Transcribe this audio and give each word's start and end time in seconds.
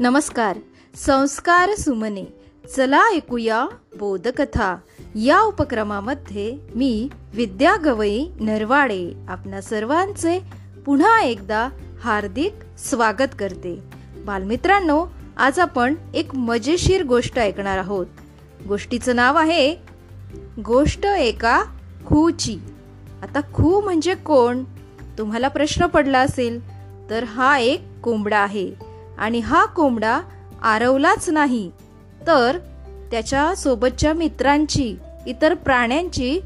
नमस्कार. 0.00 0.58
संस्कार 0.94 1.74
सुमने. 1.74 2.24
चला 2.76 3.02
ऐकूया 3.14 3.66
बोधकथा. 3.98 4.76
या 5.14 5.40
उपक्रमामध्ये 5.40 6.58
मी 6.74 7.08
विद्या 7.34 7.76
गवई 7.76 8.24
नरवाडे 8.40 9.12
आपणा 9.28 9.60
सर्वांचे 9.60 10.42
पुन्हा 10.86 11.20
एकदा 11.20 11.68
हार्दिक 12.02 12.54
स्वागत 12.78 13.28
करते. 13.38 13.78
बालमित्रांनो 14.16 15.06
आज 15.36 15.58
आपण 15.58 15.94
एक 16.14 16.34
मजेशीर 16.34 17.04
गोष्ट 17.04 17.38
ऐकणार 17.38 17.78
आहोत. 17.78 18.06
गोष्टीचं 18.68 19.16
नाव 19.16 19.36
आहे 19.36 19.76
गोष्ट 20.64 21.06
एका 21.06 21.64
खूची. 22.06 22.58
आता 23.22 23.40
खू 23.40 23.80
म्हणजे 23.80 24.14
कोण? 24.14 24.64
तुम्हाला 25.18 25.48
प्रश्न 25.48 25.86
पडला 25.86 26.18
असेल 26.18 26.68
तर 27.10 27.24
हा 27.24 27.58
एक 27.58 27.82
कोंबडा 28.02 28.38
आहे. 28.38 28.87
आणि 29.18 29.40
हा 29.40 29.64
कोंबडा 29.64 30.20
आरवलाच 30.62 31.28
नाही. 31.28 31.70
तर 32.26 32.58
त्याच्या 33.10 33.54
सोबतच्या 33.54 34.12
मित्रांची 34.12 34.96
इतर 35.26 35.54
प्राण्यांची 35.54 36.40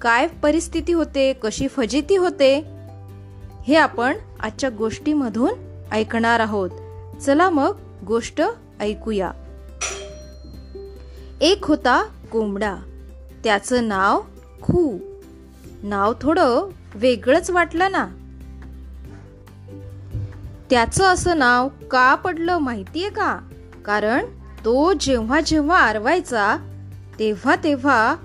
काय 0.00 0.26
परिस्थिती 0.26 0.92
होते 0.92 1.32
कशी 1.32 1.68
फजिती 1.68 2.16
होते 2.16 2.64
हे 3.68 3.74
आपण 3.74 4.16
आजच्या 4.40 4.70
गोष्टीमधून 4.70 5.50
ऐकणार 5.92 6.40
आहोत. 6.40 6.70
चला 7.20 7.50
मग 7.50 7.76
गोष्ट 8.06 8.42
ऐकूया. 8.80 9.30
एक 11.40 11.64
होता 11.64 12.02
कोंबडा. 12.32 12.76
त्याचं 13.44 13.88
नाव 13.88 14.20
खू. 14.62 14.98
नाव 15.82 16.12
थोडं 16.20 16.62
वेगळंच 16.94 17.50
वाटलं 17.50 17.92
ना. 17.92 18.06
त्याचं 20.70 21.04
असं 21.04 21.38
नाव 21.38 21.68
का 21.90 22.14
पडलं 22.14 22.58
माहितीये 22.58 23.10
का? 23.10 23.38
कारण 23.84 24.24
तो 24.64 24.92
जेव्हा 24.92 25.40
जेव्हा 25.40 25.78
आरवायचा 25.78 26.56
तेव्हा 27.18 27.56
तेव्हा 27.56 28.16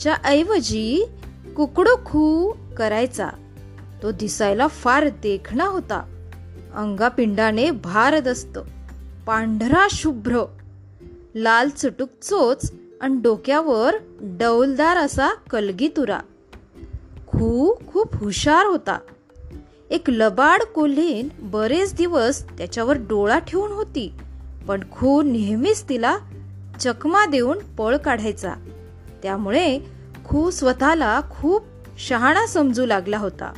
च्या 0.00 0.14
ऐवजी 0.24 1.06
कुकडुखू 1.56 2.52
करायचा. 2.76 3.28
तो 4.02 4.10
दिसायला 4.10 4.66
फार 4.66 5.08
देखणा 5.08 5.64
होता. 5.64 6.04
अंगापिंडाने 6.74 7.70
भारदस्त 7.70 8.58
पांढरा 9.26 9.86
शुभ्र. 9.90 10.44
लाल 11.34 11.68
चुटुक 11.68 12.08
चोच 12.22 12.72
आणि 13.00 13.20
डोक्यावर 13.20 13.94
डौलदार 14.20 14.96
असा 14.96 15.28
कलगीतुरा. 15.50 16.20
खू 17.26 17.74
खूप 17.92 18.16
हुशार 18.16 18.66
होता. 18.66 18.98
एक 19.92 20.10
लबाड 20.10 20.62
कोल्हीन 20.62 21.28
बरेच 21.38 21.94
दिवस 21.94 22.44
त्याच्यावर 22.58 22.96
डोळा 22.96 23.38
ठेवून 23.38 23.72
होती 23.72 24.12
पण 24.68 24.80
खू 24.92 25.22
नेहमीच 25.22 25.88
तिला 25.88 26.18
चकमा 26.80 27.26
देऊन 27.26 27.58
पळ 27.58 27.96
काढायचा. 27.96 28.54
त्यामुळे 29.22 29.78
खू 30.24 30.50
स्वतःला 30.50 31.20
खूप 31.30 31.62
शहाणा 31.98 32.46
समजू 32.46 32.86
लागला 32.86 33.18
होता. 33.18 33.52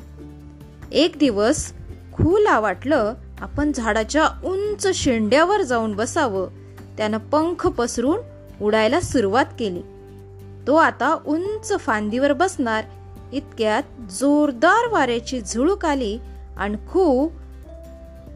एक 0.92 1.12
दिवस 1.20 1.72
खूला 2.12 2.60
वाटलं 2.60 3.14
आपण 3.40 3.72
झाडाच्या 3.72 4.28
उंच 4.44 4.86
शेंड्यावर 4.94 5.62
जाऊन 5.62 5.92
बसावं 5.92 6.48
त्यानं 6.96 7.18
पंख 7.18 7.66
पसरून 7.66 8.18
उडायला 8.62 9.00
सुरुवात 9.00 9.46
केली. 9.58 9.82
तो 10.66 10.74
आता 10.74 11.18
उंच 11.26 11.72
फांदीवर 11.80 12.32
बसणार 12.32 12.84
इतक्यात 13.34 13.82
जोरदार 14.10 14.88
वाऱ्याची 14.92 15.40
झुळूक 15.40 15.84
आली 15.84 16.18
आणि 16.56 16.76
खू 16.76 17.28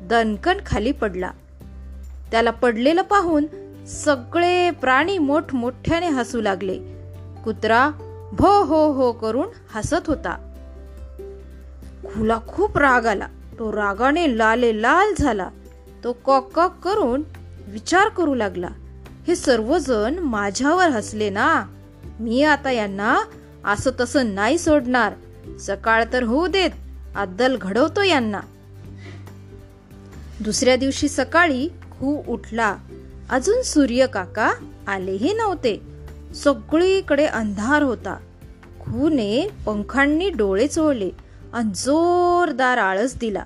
दणकण 0.02 0.58
खाली 0.66 0.92
पडला. 0.92 1.30
त्याला 2.30 2.50
पडलेलं 2.50 3.02
पाहून 3.02 3.46
सगळे 3.86 4.70
प्राणी 4.70 5.18
मोठमोठ्याने 5.18 6.08
हसू 6.08 6.40
लागले. 6.40 6.78
कुत्रा 7.44 7.90
भो 8.32 8.62
हो 8.62 8.92
हो 8.92 9.12
करून 9.12 9.48
हसत 9.74 10.06
होता. 10.06 10.52
खुला 12.04 12.38
खूप 12.48 12.78
राग 12.78 13.06
आला. 13.06 13.26
तो 13.58 13.72
रागाने 13.72 14.38
लाले 14.38 14.82
लाल 14.82 15.14
झाला. 15.18 15.48
तो 16.04 16.12
कॉक 16.12 16.52
कॉक 16.52 16.78
करून 16.84 17.22
विचार 17.68 18.08
करू 18.08 18.34
लागला. 18.34 18.68
हे 19.26 19.36
सर्वजण 19.36 20.18
माझ्यावर 20.18 20.88
हसले 20.88 21.30
ना. 21.30 21.64
मी 22.20 22.42
आता 22.42 22.70
यांना 22.70 23.18
असं 23.64 23.90
तसं 24.00 24.34
नाही 24.34 24.58
सोडणार. 24.58 25.12
सकाळ 25.60 26.04
तर 26.12 26.22
होऊ 26.22 26.46
देत 26.46 26.70
अद्दल 27.16 27.56
घडवतो 27.56 28.02
यांना. 28.02 28.40
दुसऱ्या 30.40 30.76
दिवशी 30.76 31.08
सकाळी 31.08 31.68
खू 31.68 32.22
उठला. 32.28 32.76
अजून 33.30 33.62
सूर्य 33.62 34.06
काका 34.06 34.52
आलेही 34.88 35.32
नव्हते. 35.32 35.80
सगळीकडे 36.34 37.26
अंधार 37.26 37.82
होता. 37.82 38.16
खूने 38.80 39.48
पंखांनी 39.66 40.30
डोळे 40.30 40.66
चोळले 40.66 41.10
आणि 41.52 41.70
जोरदार 41.74 42.78
आळस 42.78 43.18
दिला. 43.18 43.44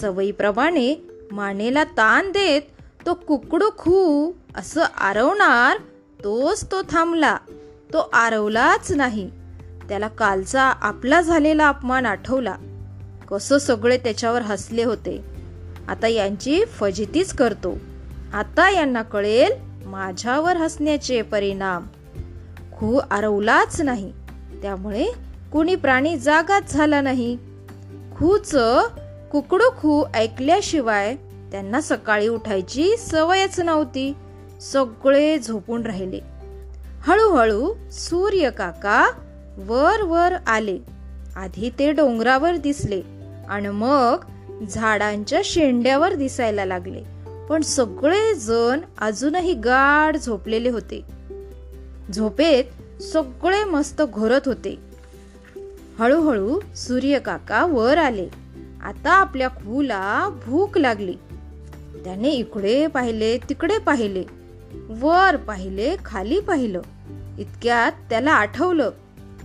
सवयीप्रमाणे 0.00 1.08
मानेला 1.30 1.84
ताण 1.84 2.28
देत 2.28 2.62
तो 3.06 3.14
कुकडू 3.14 3.70
खू 3.78 4.32
असं 4.56 4.82
आरवणार 4.82 5.76
तोच 6.24 6.64
तो 6.72 6.82
थांबला. 6.82 7.36
तो 7.92 8.10
आरवलाच 8.12 8.92
नाही. 8.92 9.30
त्याला 9.88 10.08
कालचा 10.08 10.62
आपला 10.62 11.20
झालेला 11.20 11.68
अपमान 11.68 12.06
आठवला. 12.06 12.54
कसं 13.30 13.58
सगळे 13.58 13.98
त्याच्यावर 13.98 14.42
हसले 14.42 14.84
होते. 14.84 15.24
आता 15.88 16.08
यांची 16.08 16.64
फजितीच 16.64 17.32
करतो. 17.32 17.78
आता 18.32 18.70
यांना 18.70 19.02
कळेल 19.02 19.52
माझ्यावर 19.86 20.56
हसण्याचे 20.56 21.22
परिणाम. 21.22 21.86
खू 22.76 23.00
आरवलाच 23.10 23.80
नाही. 23.80 24.12
त्यामुळे 24.62 25.06
कुणी 25.52 25.74
प्राणी 25.74 26.18
जागाच 26.18 26.72
झाला 26.72 27.00
नाही. 27.00 27.38
खूच 28.16 28.56
कुकडू 29.32 29.70
खू 29.78 30.04
ऐकल्याशिवाय 30.14 31.16
त्यांना 31.52 31.80
सकाळी 31.80 32.28
उठायची 32.28 32.96
सवयच 32.96 33.60
नव्हती. 33.60 34.12
सगळे 34.60 35.38
झोपून 35.38 35.82
राहिले. 35.82 36.35
हळूहळू 37.06 37.74
सूर्य 37.92 38.50
काका 38.50 39.10
वर 39.56 40.02
वर 40.02 40.32
आले. 40.46 40.78
आधी 41.36 41.70
ते 41.78 41.92
डोंगरावर 41.92 42.56
दिसले 42.56 43.02
आणि 43.48 43.68
मग 43.68 44.24
झाडांच्या 44.70 45.40
शेंड्यावर 45.44 46.14
दिसायला 46.14 46.64
लागले. 46.64 47.02
पण 47.48 47.62
सगळे 47.62 48.34
जण 48.34 48.80
अजूनही 48.98 49.54
गाढ 49.54 50.16
झोपलेले 50.16 50.68
होते. 50.68 51.00
झोपेत 52.14 52.64
सगळे 53.02 53.64
मस्त 53.64 54.02
घोरत 54.02 54.40
होते. 54.46 54.76
हळूहळू 55.98 56.60
सूर्यकाका 56.76 57.66
वर 57.66 57.98
आले. 57.98 58.28
आता 58.82 59.10
आपल्या 59.12 59.48
खूला 59.48 60.28
भूक 60.46 60.78
लागली. 60.78 61.14
त्याने 62.04 62.30
इकडे 62.30 62.86
पाहिले 62.86 63.38
तिकडे 63.38 63.78
पाहिले. 63.78 64.24
वर 64.88 65.36
पाहिले 65.36 65.96
खाली 66.04 66.40
पाहिलं. 66.40 66.80
इतक्यात 67.38 67.92
त्याला 68.10 68.32
आठवलं 68.32 68.90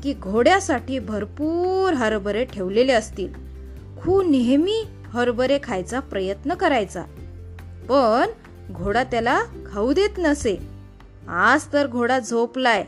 की 0.03 0.13
घोड्यासाठी 0.13 0.99
भरपूर 0.99 1.93
हरभरे 1.93 2.45
ठेवलेले 2.45 2.93
असतील. 2.93 3.33
खू 4.01 4.21
नेहमी 4.21 4.85
हरभरे 5.05 5.59
खायचा 5.63 5.99
प्रयत्न 5.99 6.53
करायचा. 6.53 7.01
पण 7.89 8.27
घोडा 8.71 9.03
त्याला 9.03 9.41
खाऊ 9.71 9.93
देत 9.93 10.09
नसे. 10.17 10.57
आज 11.27 11.65
तर 11.73 11.87
घोडा 11.87 12.19
झोपलाय. 12.19 12.85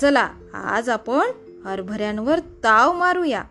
चला 0.00 0.28
आज 0.54 0.88
आपण 0.88 1.26
हरभऱ्यांवर 1.64 2.38
ताव 2.38 2.92
मारूया. 2.92 3.44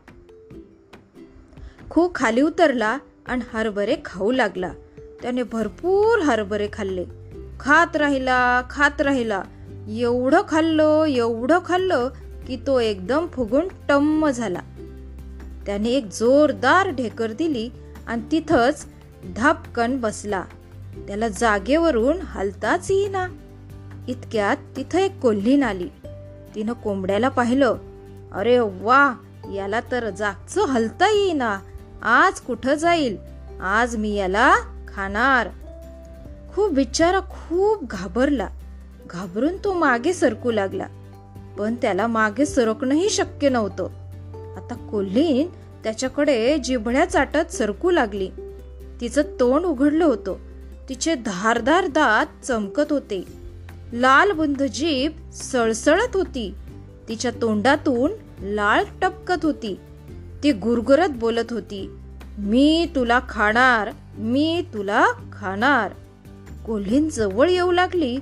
खू 1.90 2.10
खाली 2.16 2.42
उतरला 2.42 2.98
आणि 3.26 3.42
हरभरे 3.54 3.96
खाऊ 4.06 4.32
लागला. 4.32 4.72
त्याने 5.22 5.44
भरपूर 5.44 6.20
हरभरे 6.20 6.70
खाल्ले. 6.74 7.06
खात 7.60 7.96
राहिला 7.96 8.62
खात 8.70 9.02
राहिला. 9.02 9.44
एवढं 9.90 10.42
खाल्लं 10.50 11.06
एवढं 11.06 11.60
खाल्लं 11.66 12.10
की 12.48 12.58
तो 12.68 12.80
एकदम 12.80 13.28
फुगून 13.28 13.68
टम्म 13.90 14.30
झाला. 14.30 14.60
त्याने 15.66 15.90
एक 15.90 16.06
जोरदार 16.06 16.90
ढेकर 16.90 17.32
दिली 17.32 17.70
आणि 18.08 18.22
तिथंच 18.32 18.86
धापकन 19.36 19.98
बसला. 19.98 20.44
त्याला 21.08 21.28
जागेवरून 21.28 22.18
हलताच 22.22 22.92
येईना. 22.92 23.28
इतक्यात 24.08 24.58
तिथं 24.76 25.00
एक 25.00 25.20
कोल्हीन 25.20 25.64
आली. 25.64 25.90
तिनं 26.56 26.74
कोंबड्याला 26.74 27.30
पाहिलं. 27.30 27.76
अरे 28.34 28.60
वा 28.60 29.14
याला 29.54 29.80
तर 29.92 30.10
जागचं 30.10 30.66
हलता 30.66 31.08
येईना. 31.08 31.60
आज 32.04 32.40
कुठं 32.40 32.74
जाईल? 32.74 33.18
आज 33.62 33.96
मी 33.96 34.16
याला 34.16 34.56
खाणार. 34.88 35.50
खूप 36.56 36.74
बिचारा 36.74 37.20
खूप 37.20 37.84
घाबरला. 37.90 38.48
घाबरून 39.10 39.58
तो 39.64 39.74
मागे 39.74 40.14
सरकू 40.14 40.52
लागला. 40.52 40.88
पण 41.60 41.76
त्याला 41.76 42.08
मागे 42.08 42.46
सरकणंही 42.46 43.10
शक्य 43.10 43.50
नव्हतं. 43.50 43.84
आता 44.58 44.88
कोल्हीन 44.92 45.48
त्याच्याकडे 45.84 46.58
जिभड्या 46.58 47.06
चाटत 47.06 47.52
सरकू 47.52 47.92
लागली. 47.92 48.30
तिचं 49.02 49.22
तोंड 49.22 49.66
उघडलं 49.66 50.06
होतं. 50.06 50.36
तिचे 50.90 51.16
धारदार 51.16 51.88
दात 51.88 52.46
चमकत 52.46 52.92
होते. 52.92 53.24
लाल 53.94 54.32
बुंध 54.32 54.64
जीभ 54.64 55.32
सळसळत 55.34 56.16
होती. 56.16 56.54
तिच्या 57.10 57.32
तोंडातून 57.42 58.12
लाळ 58.40 58.84
टपकत 59.02 59.46
होती. 59.46 59.80
ती 60.44 60.52
गुरगुरत 60.52 61.10
बोलत 61.10 61.52
होती 61.52 61.98
मी 62.38 62.88
तुला 62.96 63.20
खाणार 63.30 63.90
मी 64.18 64.62
तुला 64.74 65.06
खाणार. 65.34 65.92
कोल्हीन 66.66 67.10
जवळ 67.10 67.50
येऊ 67.50 67.72
लागली. 67.72 68.18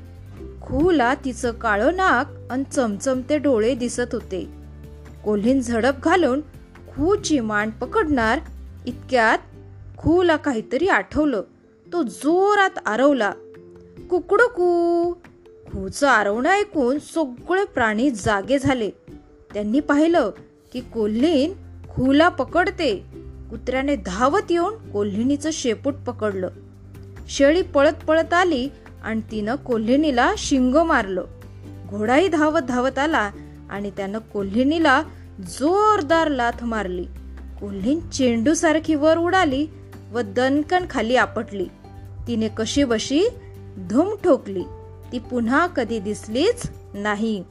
खूला 0.63 1.13
तिचं 1.13 1.51
काळं 1.51 1.95
नाक 1.95 2.27
आणि 2.51 2.63
चमचमते 2.71 3.37
डोळे 3.37 3.75
दिसत 3.75 4.13
होते. 4.13 4.47
कोल्हीन 5.23 5.61
झडप 5.61 5.93
घालून 6.03 6.41
खूची 6.87 7.39
मान 7.39 7.69
पकडणार 7.69 8.39
इतक्यात 8.85 9.37
खूला 9.97 10.35
काहीतरी 10.35 10.87
आठवलं. 10.87 11.41
तो 11.93 12.03
जोरात 12.03 12.79
आरवला. 12.85 13.31
कुकडू 14.09 14.47
कू. 14.47 15.13
खूचं 15.71 16.07
आरवणं 16.07 16.49
ऐकून 16.49 16.99
सगळे 16.99 17.65
प्राणी 17.65 18.09
जागे 18.09 18.59
झाले. 18.59 18.89
त्यांनी 19.53 19.79
पाहिलं 19.79 20.31
की 20.73 20.79
कोल्हीन 20.79 21.53
खूला 21.89 22.29
पकडते. 22.29 22.95
कुत्र्याने 23.49 23.95
धावत 23.95 24.51
येऊन 24.51 24.91
कोल्हिणीचं 24.91 25.49
शेपूट 25.53 25.93
पकडलं. 25.93 26.49
शेळी 27.29 27.61
पळत 27.61 28.05
पळत 28.07 28.33
आली 28.33 28.69
आणि 29.03 29.21
तिनं 29.31 29.55
कोल्हिणीला 29.55 30.33
शिंग 30.37 30.75
मारलं. 30.75 31.23
घोडाही 31.89 32.27
धावत 32.27 32.61
धावत 32.61 32.99
आला 32.99 33.31
आणि 33.69 33.91
त्यानं 33.97 34.19
कोल्हिणीला 34.19 35.03
जोरदार 35.39 36.27
लाथ 36.27 36.63
मारली. 36.63 37.03
कोल्हीन 37.61 38.09
चेंडू 38.09 38.53
सारखी 38.53 38.95
वर 38.95 39.17
उडाली 39.17 39.67
व 40.13 40.21
दणकण 40.21 40.85
खाली 40.89 41.15
आपटली. 41.15 41.65
तिने 42.27 42.47
कशी 42.47 42.83
बशी 42.83 43.23
धूम 43.77 44.15
ठोकली. 44.23 44.63
ती 45.11 45.19
पुन्हा 45.19 45.67
कधी 45.67 45.99
दिसलीच 45.99 46.69
नाही. 46.93 47.43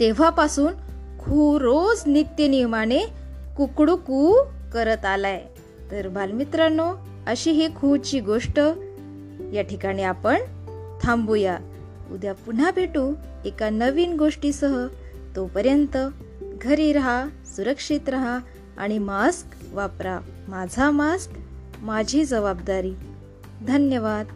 तेव्हापासून 0.00 0.72
खू 1.20 1.60
रोज 1.60 2.02
नित्यनियमाने 2.06 2.98
कुकडू 3.56 3.96
कू 3.96 4.36
करत 4.74 5.04
आलाय. 5.04 5.44
तर 5.90 6.08
बालमित्रांनो 6.08 6.92
अशी 7.26 7.50
ही 7.50 7.68
खूची 7.76 8.20
गोष्ट 8.20 8.60
या 9.52 9.62
ठिकाणी 9.62 10.02
आपण 10.02 10.38
थांबूया. 11.02 11.58
उद्या 12.10 12.32
पुन्हा 12.32 12.70
भेटू 12.70 13.14
एका 13.44 13.70
नवीन 13.70 14.16
गोष्टीसह. 14.16 14.86
तोपर्यंत 15.36 15.96
घरी 16.62 16.92
राहा 16.92 17.26
सुरक्षित 17.56 18.08
राहा 18.08 18.38
आणि 18.78 18.98
मास्क 18.98 19.46
वापरा. 19.72 20.20
माझा 20.48 20.90
मास्क 20.90 21.30
माझी 21.82 22.24
जबाबदारी. 22.24 22.92
धन्यवाद. 23.66 24.26